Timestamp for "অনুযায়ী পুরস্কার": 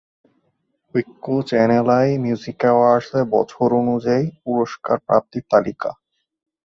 3.81-4.97